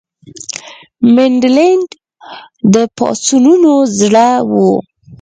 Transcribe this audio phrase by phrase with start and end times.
[1.13, 1.89] منډلینډ
[2.73, 4.71] د پاڅونونو زړه وو.